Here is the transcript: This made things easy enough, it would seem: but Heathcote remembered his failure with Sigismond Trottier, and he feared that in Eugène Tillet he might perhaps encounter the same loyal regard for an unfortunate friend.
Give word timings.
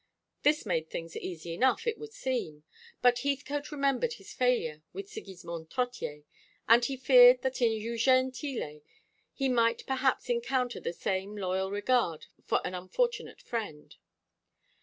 This 0.41 0.65
made 0.65 0.89
things 0.89 1.15
easy 1.15 1.53
enough, 1.53 1.85
it 1.85 1.99
would 1.99 2.11
seem: 2.11 2.63
but 3.03 3.19
Heathcote 3.19 3.71
remembered 3.71 4.13
his 4.13 4.33
failure 4.33 4.81
with 4.93 5.07
Sigismond 5.07 5.69
Trottier, 5.69 6.23
and 6.67 6.83
he 6.83 6.97
feared 6.97 7.43
that 7.43 7.61
in 7.61 7.71
Eugène 7.71 8.33
Tillet 8.35 8.83
he 9.31 9.47
might 9.47 9.85
perhaps 9.85 10.27
encounter 10.27 10.79
the 10.79 10.91
same 10.93 11.37
loyal 11.37 11.69
regard 11.69 12.25
for 12.43 12.61
an 12.65 12.73
unfortunate 12.73 13.43
friend. 13.43 13.97